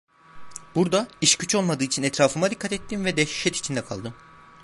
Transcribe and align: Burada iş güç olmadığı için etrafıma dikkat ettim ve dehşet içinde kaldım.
Burada 0.75 1.07
iş 1.21 1.35
güç 1.35 1.55
olmadığı 1.55 1.83
için 1.83 2.03
etrafıma 2.03 2.51
dikkat 2.51 2.71
ettim 2.73 3.05
ve 3.05 3.17
dehşet 3.17 3.55
içinde 3.55 3.85
kaldım. 3.85 4.13